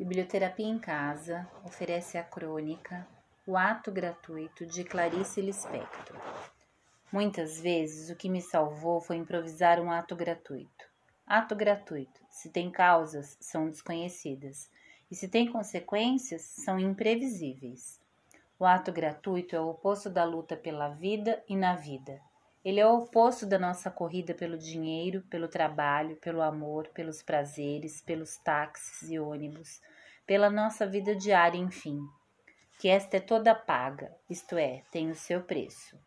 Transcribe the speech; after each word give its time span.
Biblioterapia 0.00 0.66
em 0.66 0.78
Casa 0.78 1.46
oferece 1.62 2.16
a 2.16 2.24
crônica 2.24 3.06
O 3.46 3.54
Ato 3.54 3.92
Gratuito 3.92 4.64
de 4.64 4.82
Clarice 4.82 5.42
Lispector. 5.42 6.16
Muitas 7.12 7.60
vezes 7.60 8.08
o 8.08 8.16
que 8.16 8.26
me 8.26 8.40
salvou 8.40 9.02
foi 9.02 9.16
improvisar 9.16 9.78
um 9.78 9.90
ato 9.90 10.16
gratuito. 10.16 10.86
Ato 11.26 11.54
gratuito, 11.54 12.18
se 12.30 12.48
tem 12.48 12.70
causas, 12.70 13.36
são 13.42 13.68
desconhecidas, 13.68 14.70
e 15.10 15.14
se 15.14 15.28
tem 15.28 15.52
consequências, 15.52 16.40
são 16.40 16.78
imprevisíveis. 16.78 18.00
O 18.58 18.64
ato 18.64 18.90
gratuito 18.90 19.54
é 19.54 19.60
o 19.60 19.68
oposto 19.68 20.08
da 20.08 20.24
luta 20.24 20.56
pela 20.56 20.88
vida 20.88 21.44
e 21.46 21.54
na 21.54 21.76
vida. 21.76 22.22
Ele 22.62 22.78
é 22.78 22.86
o 22.86 22.98
oposto 22.98 23.46
da 23.46 23.58
nossa 23.58 23.90
corrida 23.90 24.34
pelo 24.34 24.58
dinheiro, 24.58 25.22
pelo 25.30 25.48
trabalho, 25.48 26.16
pelo 26.16 26.42
amor, 26.42 26.88
pelos 26.88 27.22
prazeres, 27.22 28.02
pelos 28.02 28.36
táxis 28.36 29.08
e 29.10 29.18
ônibus, 29.18 29.80
pela 30.26 30.50
nossa 30.50 30.86
vida 30.86 31.16
diária, 31.16 31.56
enfim. 31.56 31.98
Que 32.78 32.88
esta 32.88 33.16
é 33.16 33.20
toda 33.20 33.54
paga, 33.54 34.14
isto 34.28 34.58
é, 34.58 34.82
tem 34.90 35.10
o 35.10 35.14
seu 35.14 35.42
preço. 35.42 35.98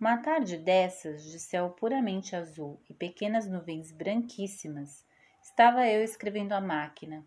Uma 0.00 0.16
tarde 0.22 0.56
dessas, 0.56 1.22
de 1.22 1.38
céu 1.38 1.70
puramente 1.70 2.34
azul 2.34 2.80
e 2.88 2.94
pequenas 2.94 3.46
nuvens 3.46 3.92
branquíssimas, 3.92 5.06
estava 5.42 5.86
eu 5.86 6.02
escrevendo 6.02 6.52
à 6.52 6.62
máquina, 6.62 7.26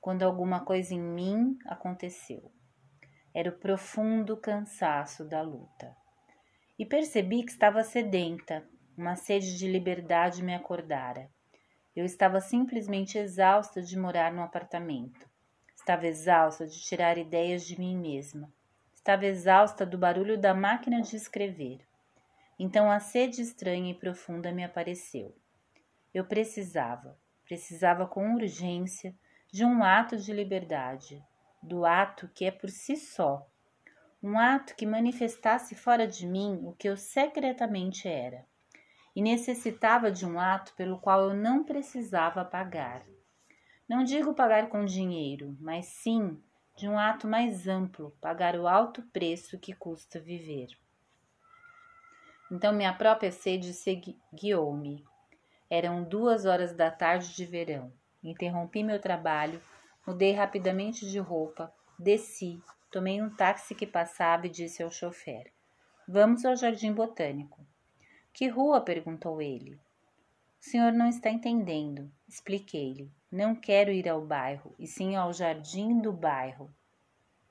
quando 0.00 0.22
alguma 0.22 0.64
coisa 0.64 0.94
em 0.94 1.00
mim 1.00 1.58
aconteceu. 1.66 2.52
Era 3.34 3.50
o 3.50 3.58
profundo 3.58 4.36
cansaço 4.36 5.24
da 5.24 5.42
luta 5.42 5.96
e 6.78 6.86
percebi 6.86 7.42
que 7.42 7.50
estava 7.50 7.82
sedenta. 7.82 8.64
Uma 8.96 9.16
sede 9.16 9.58
de 9.58 9.66
liberdade 9.66 10.42
me 10.42 10.54
acordara. 10.54 11.28
Eu 11.94 12.04
estava 12.04 12.40
simplesmente 12.40 13.18
exausta 13.18 13.82
de 13.82 13.98
morar 13.98 14.32
no 14.32 14.42
apartamento. 14.42 15.28
Estava 15.74 16.06
exausta 16.06 16.66
de 16.66 16.80
tirar 16.80 17.18
ideias 17.18 17.66
de 17.66 17.78
mim 17.78 17.96
mesma. 17.96 18.52
Estava 18.94 19.26
exausta 19.26 19.84
do 19.84 19.98
barulho 19.98 20.38
da 20.38 20.54
máquina 20.54 21.00
de 21.00 21.16
escrever. 21.16 21.80
Então 22.58 22.90
a 22.90 23.00
sede 23.00 23.40
estranha 23.40 23.90
e 23.90 23.98
profunda 23.98 24.52
me 24.52 24.62
apareceu. 24.62 25.34
Eu 26.12 26.24
precisava, 26.24 27.18
precisava 27.44 28.06
com 28.06 28.34
urgência 28.34 29.14
de 29.50 29.64
um 29.64 29.82
ato 29.82 30.16
de 30.16 30.32
liberdade, 30.32 31.22
do 31.62 31.86
ato 31.86 32.28
que 32.34 32.44
é 32.44 32.50
por 32.50 32.68
si 32.68 32.96
só, 32.96 33.48
um 34.22 34.38
ato 34.38 34.74
que 34.74 34.84
manifestasse 34.84 35.74
fora 35.74 36.06
de 36.06 36.26
mim 36.26 36.60
o 36.64 36.72
que 36.72 36.88
eu 36.88 36.96
secretamente 36.96 38.08
era, 38.08 38.44
e 39.14 39.22
necessitava 39.22 40.10
de 40.10 40.26
um 40.26 40.38
ato 40.38 40.74
pelo 40.74 40.98
qual 40.98 41.30
eu 41.30 41.34
não 41.34 41.64
precisava 41.64 42.44
pagar. 42.44 43.04
Não 43.88 44.04
digo 44.04 44.34
pagar 44.34 44.68
com 44.68 44.84
dinheiro, 44.84 45.56
mas 45.60 45.86
sim 45.86 46.40
de 46.76 46.88
um 46.88 46.98
ato 46.98 47.26
mais 47.26 47.66
amplo, 47.66 48.16
pagar 48.20 48.54
o 48.54 48.68
alto 48.68 49.02
preço 49.12 49.58
que 49.58 49.72
custa 49.72 50.20
viver. 50.20 50.68
Então 52.50 52.72
minha 52.72 52.94
própria 52.94 53.32
sede 53.32 53.72
guiou-me. 54.32 55.04
Eram 55.68 56.04
duas 56.04 56.46
horas 56.46 56.72
da 56.72 56.90
tarde 56.90 57.34
de 57.34 57.44
verão. 57.44 57.92
Interrompi 58.22 58.82
meu 58.82 59.00
trabalho, 59.00 59.60
mudei 60.06 60.32
rapidamente 60.32 61.08
de 61.10 61.18
roupa, 61.18 61.72
desci, 61.98 62.62
Tomei 62.90 63.20
um 63.20 63.28
táxi 63.28 63.74
que 63.74 63.86
passava 63.86 64.46
e 64.46 64.50
disse 64.50 64.82
ao 64.82 64.90
chofer: 64.90 65.52
Vamos 66.06 66.44
ao 66.46 66.56
Jardim 66.56 66.92
Botânico. 66.92 67.66
Que 68.32 68.48
rua? 68.48 68.80
perguntou 68.80 69.42
ele. 69.42 69.74
O 69.74 70.64
senhor 70.64 70.92
não 70.92 71.06
está 71.06 71.28
entendendo. 71.28 72.10
Expliquei-lhe. 72.26 73.12
Não 73.30 73.54
quero 73.54 73.90
ir 73.90 74.08
ao 74.08 74.22
bairro, 74.22 74.74
e 74.78 74.86
sim 74.86 75.16
ao 75.16 75.32
jardim 75.34 76.00
do 76.00 76.10
bairro. 76.12 76.74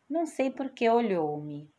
Não 0.09 0.25
sei 0.25 0.50
por 0.50 0.72
que 0.72 0.90
olhou-me. 0.90 1.70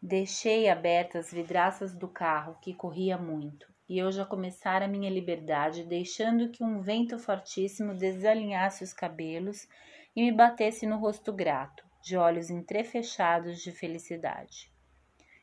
Deixei 0.00 0.68
abertas 0.68 1.26
as 1.26 1.32
vidraças 1.32 1.92
do 1.92 2.06
carro, 2.06 2.56
que 2.62 2.72
corria 2.72 3.18
muito, 3.18 3.68
e 3.88 3.98
eu 3.98 4.12
já 4.12 4.24
começara 4.24 4.86
minha 4.86 5.08
liberdade, 5.08 5.82
deixando 5.82 6.50
que 6.50 6.62
um 6.62 6.80
vento 6.80 7.18
fortíssimo 7.18 7.94
desalinhasse 7.94 8.84
os 8.84 8.92
cabelos 8.92 9.66
e 10.14 10.22
me 10.22 10.30
batesse 10.30 10.86
no 10.86 10.98
rosto 10.98 11.32
grato, 11.32 11.84
de 12.02 12.16
olhos 12.16 12.50
entrefechados 12.50 13.62
de 13.62 13.72
felicidade. 13.72 14.70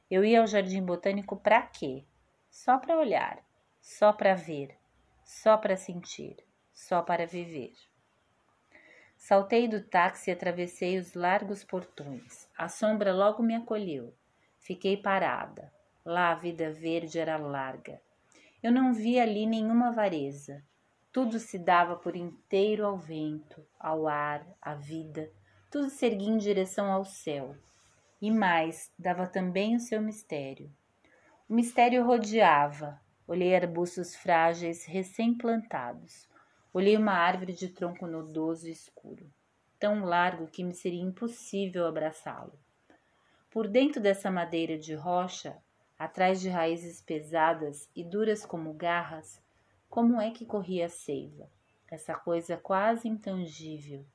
Eu 0.10 0.24
ia 0.24 0.42
ao 0.42 0.48
jardim 0.48 0.84
botânico 0.84 1.36
para 1.36 1.62
quê? 1.64 2.06
Só 2.50 2.78
para 2.78 3.00
olhar, 3.00 3.44
só 3.82 4.14
para 4.14 4.36
ver, 4.36 4.78
só 5.24 5.58
para 5.58 5.76
sentir, 5.76 6.38
só 6.72 7.02
para 7.02 7.26
viver. 7.26 7.74
Saltei 9.18 9.68
do 9.68 9.82
táxi 9.82 10.30
e 10.30 10.34
atravessei 10.34 11.00
os 11.00 11.16
largos 11.16 11.64
portões. 11.64 12.48
A 12.56 12.70
sombra 12.70 13.12
logo 13.12 13.42
me 13.42 13.56
acolheu. 13.56 14.14
Fiquei 14.60 14.98
parada. 14.98 15.74
Lá 16.06 16.32
a 16.32 16.36
vida 16.36 16.72
verde 16.72 17.18
era 17.18 17.38
larga. 17.38 18.00
Eu 18.66 18.72
não 18.72 18.92
vi 18.92 19.20
ali 19.20 19.46
nenhuma 19.46 19.92
vareza. 19.92 20.64
Tudo 21.12 21.38
se 21.38 21.60
dava 21.60 21.96
por 21.96 22.16
inteiro 22.16 22.84
ao 22.84 22.98
vento, 22.98 23.64
ao 23.80 24.08
ar, 24.08 24.44
à 24.60 24.74
vida, 24.74 25.32
tudo 25.70 25.88
se 25.88 26.04
erguia 26.04 26.30
em 26.30 26.38
direção 26.40 26.92
ao 26.92 27.06
céu. 27.06 27.56
E 28.20 28.32
mais, 28.32 28.92
dava 28.98 29.28
também 29.28 29.76
o 29.76 29.80
seu 29.80 30.02
mistério. 30.02 30.74
O 31.48 31.54
mistério 31.54 32.04
rodeava. 32.04 33.00
Olhei 33.28 33.56
arbustos 33.56 34.16
frágeis 34.16 34.84
recém-plantados. 34.86 36.28
Olhei 36.74 36.98
uma 36.98 37.14
árvore 37.14 37.54
de 37.54 37.70
tronco 37.70 38.08
nodoso 38.08 38.68
e 38.68 38.72
escuro, 38.72 39.32
tão 39.78 40.04
largo 40.06 40.48
que 40.48 40.64
me 40.64 40.74
seria 40.74 41.04
impossível 41.04 41.86
abraçá-lo. 41.86 42.58
Por 43.52 43.68
dentro 43.68 44.02
dessa 44.02 44.32
madeira 44.32 44.76
de 44.76 44.96
rocha, 44.96 45.56
atrás 45.98 46.42
de 46.42 46.50
raízes 46.50 47.02
pesadas 47.02 47.90
e 47.96 48.04
duras 48.04 48.46
como 48.46 48.74
garras, 48.74 49.42
como 49.90 50.20
é 50.20 50.30
que 50.32 50.46
corria 50.46 50.88
a 50.88 50.90
seiva, 50.90 51.50
essa 51.90 52.16
coisa 52.16 52.58
quase 52.58 53.08
intangível, 53.08 54.06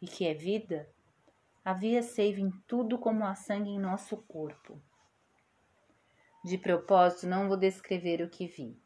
e 0.00 0.06
que 0.06 0.26
é 0.26 0.34
vida? 0.34 0.88
Havia 1.64 2.02
seiva 2.02 2.40
em 2.40 2.50
tudo 2.68 2.98
como 2.98 3.24
há 3.24 3.34
sangue 3.34 3.70
em 3.70 3.80
nosso 3.80 4.16
corpo. 4.18 4.80
De 6.44 6.58
propósito, 6.58 7.26
não 7.26 7.48
vou 7.48 7.56
descrever 7.56 8.22
o 8.22 8.28
que 8.28 8.46
vi. 8.46 8.78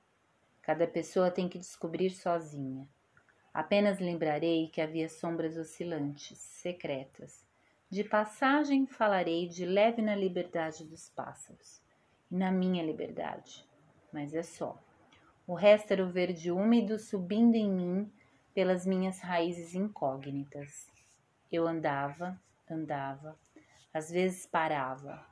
Cada 0.62 0.86
pessoa 0.86 1.30
tem 1.30 1.48
que 1.48 1.59
descobrir 1.59 2.10
sozinha. 2.10 2.88
Apenas 3.53 3.98
lembrarei 3.98 4.69
que 4.69 4.80
havia 4.80 5.09
sombras 5.09 5.56
oscilantes, 5.56 6.38
secretas. 6.38 7.44
De 7.91 8.04
passagem 8.04 8.86
falarei 8.86 9.48
de 9.48 9.66
leve 9.66 10.00
na 10.00 10.15
liberdade 10.15 10.84
dos 10.84 11.09
pássaros 11.09 11.82
na 12.31 12.50
minha 12.50 12.84
liberdade, 12.84 13.65
mas 14.12 14.34
é 14.34 14.43
só. 14.43 14.78
O 15.47 15.55
resto 15.55 15.93
era 15.93 16.05
o 16.05 16.11
verde 16.11 16.50
úmido 16.50 16.99
subindo 16.99 17.55
em 17.55 17.71
mim 17.71 18.12
pelas 18.55 18.84
minhas 18.84 19.21
raízes 19.21 19.75
incógnitas. 19.75 20.87
Eu 21.50 21.66
andava, 21.66 22.39
andava, 22.71 23.39
às 23.93 24.11
vezes 24.11 24.47
parava. 24.47 25.25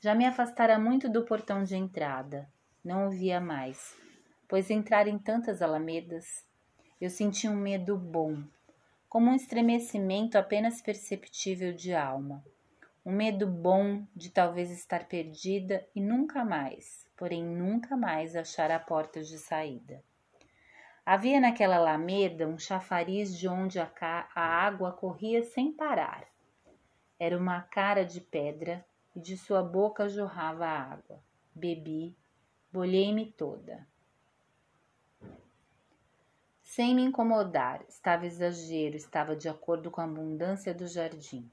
Já 0.00 0.14
me 0.14 0.26
afastara 0.26 0.78
muito 0.78 1.08
do 1.08 1.24
portão 1.24 1.64
de 1.64 1.76
entrada, 1.76 2.46
não 2.84 3.06
o 3.06 3.10
via 3.10 3.40
mais, 3.40 3.96
pois 4.46 4.70
entrar 4.70 5.08
em 5.08 5.18
tantas 5.18 5.62
alamedas, 5.62 6.46
eu 7.00 7.08
senti 7.08 7.48
um 7.48 7.56
medo 7.56 7.96
bom, 7.96 8.42
como 9.08 9.30
um 9.30 9.34
estremecimento 9.34 10.36
apenas 10.36 10.82
perceptível 10.82 11.72
de 11.72 11.94
alma. 11.94 12.44
Um 13.06 13.12
medo 13.12 13.46
bom 13.46 14.06
de 14.16 14.30
talvez 14.30 14.70
estar 14.70 15.06
perdida 15.06 15.86
e 15.94 16.00
nunca 16.00 16.42
mais, 16.42 17.06
porém 17.14 17.44
nunca 17.44 17.98
mais 17.98 18.34
achara 18.34 18.76
a 18.76 18.80
porta 18.80 19.22
de 19.22 19.36
saída. 19.36 20.02
Havia 21.04 21.38
naquela 21.38 21.76
alameda 21.76 22.48
um 22.48 22.58
chafariz 22.58 23.36
de 23.38 23.46
onde 23.46 23.78
a, 23.78 23.90
a 24.34 24.40
água 24.40 24.90
corria 24.90 25.42
sem 25.42 25.70
parar. 25.70 26.26
Era 27.18 27.36
uma 27.36 27.60
cara 27.60 28.06
de 28.06 28.22
pedra 28.22 28.82
e 29.14 29.20
de 29.20 29.36
sua 29.36 29.62
boca 29.62 30.08
jorrava 30.08 30.64
água. 30.64 31.22
Bebi, 31.54 32.16
bolhei-me 32.72 33.30
toda. 33.32 33.86
Sem 36.62 36.94
me 36.94 37.02
incomodar, 37.02 37.84
estava 37.86 38.24
exagero, 38.24 38.96
estava 38.96 39.36
de 39.36 39.46
acordo 39.46 39.90
com 39.90 40.00
a 40.00 40.04
abundância 40.04 40.72
do 40.72 40.86
jardim. 40.86 41.52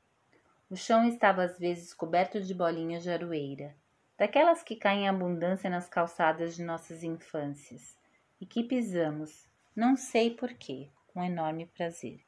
O 0.71 0.75
chão 0.77 1.05
estava 1.05 1.43
às 1.43 1.59
vezes 1.59 1.93
coberto 1.93 2.39
de 2.39 2.53
bolinhas 2.53 3.03
de 3.03 3.11
aroeira, 3.11 3.75
daquelas 4.17 4.63
que 4.63 4.73
caem 4.73 5.01
em 5.03 5.09
abundância 5.09 5.69
nas 5.69 5.89
calçadas 5.89 6.55
de 6.55 6.63
nossas 6.63 7.03
infâncias 7.03 7.99
e 8.39 8.45
que 8.45 8.63
pisamos, 8.63 9.49
não 9.75 9.97
sei 9.97 10.31
porquê, 10.31 10.87
com 11.07 11.21
enorme 11.21 11.65
prazer. 11.65 12.21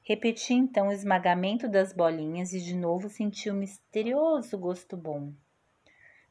Repeti 0.00 0.54
então 0.54 0.86
o 0.86 0.92
esmagamento 0.92 1.68
das 1.68 1.92
bolinhas 1.92 2.52
e 2.52 2.60
de 2.60 2.76
novo 2.76 3.08
senti 3.08 3.50
um 3.50 3.54
misterioso 3.54 4.56
gosto 4.56 4.96
bom. 4.96 5.32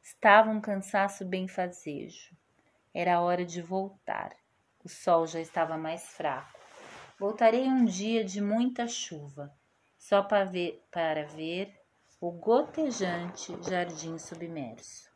Estava 0.02 0.48
um 0.48 0.60
cansaço 0.60 1.22
benfazejo. 1.22 2.34
Era 2.94 3.20
hora 3.20 3.44
de 3.44 3.60
voltar. 3.60 4.34
O 4.82 4.88
sol 4.88 5.26
já 5.26 5.38
estava 5.38 5.76
mais 5.76 6.02
fraco. 6.16 6.58
Voltarei 7.18 7.68
um 7.68 7.84
dia 7.84 8.24
de 8.24 8.40
muita 8.40 8.88
chuva, 8.88 9.54
só 10.02 10.20
para 10.20 10.44
ver, 10.44 10.84
para 10.90 11.24
ver 11.26 11.72
o 12.20 12.32
gotejante 12.32 13.56
jardim 13.62 14.18
submerso. 14.18 15.11